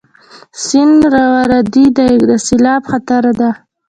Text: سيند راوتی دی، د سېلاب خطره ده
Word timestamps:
سيند 0.65 1.01
راوتی 1.13 1.85
دی، 1.97 2.11
د 2.27 2.29
سېلاب 2.47 2.81
خطره 2.91 3.31
ده 3.39 3.49